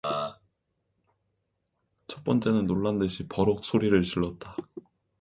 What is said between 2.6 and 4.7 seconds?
놀란 듯이 버럭 소리를 질렀다.